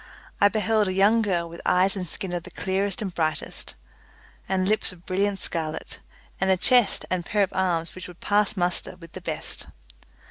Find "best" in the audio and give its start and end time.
9.21-9.67